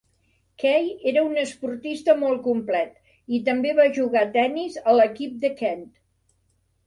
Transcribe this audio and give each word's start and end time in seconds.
Key 0.61 0.85
era 1.09 1.23
un 1.31 1.35
esportista 1.41 2.15
molt 2.21 2.41
complet 2.47 3.13
i 3.39 3.41
també 3.49 3.75
va 3.81 3.87
jugar 3.99 4.25
a 4.25 4.29
tennis 4.37 4.79
a 4.85 4.95
l"equip 4.95 5.37
de 5.47 5.55
Kent. 5.61 5.85